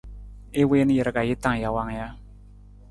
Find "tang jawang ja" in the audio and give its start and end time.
1.43-2.07